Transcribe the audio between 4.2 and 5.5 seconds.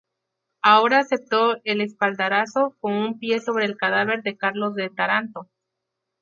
de Carlos de Taranto.